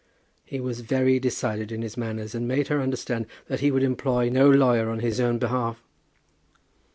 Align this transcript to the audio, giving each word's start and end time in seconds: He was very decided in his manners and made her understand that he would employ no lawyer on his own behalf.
He 0.43 0.59
was 0.59 0.79
very 0.81 1.19
decided 1.19 1.71
in 1.71 1.83
his 1.83 1.95
manners 1.95 2.33
and 2.33 2.47
made 2.47 2.69
her 2.69 2.81
understand 2.81 3.27
that 3.45 3.59
he 3.59 3.69
would 3.69 3.83
employ 3.83 4.29
no 4.29 4.49
lawyer 4.49 4.89
on 4.89 4.97
his 5.01 5.19
own 5.19 5.37
behalf. 5.37 5.79